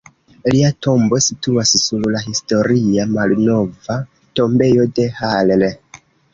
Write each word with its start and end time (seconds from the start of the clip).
Lia 0.53 0.69
tombo 0.85 1.19
situas 1.25 1.73
sur 1.81 2.07
la 2.15 2.23
historia 2.29 3.07
Malnova 3.13 4.01
tombejo 4.41 4.91
de 5.01 5.09
Halle. 5.23 5.75